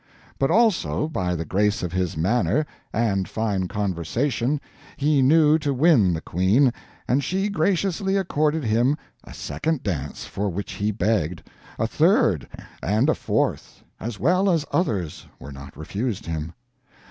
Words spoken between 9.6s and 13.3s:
dance for which he begged, a third, and a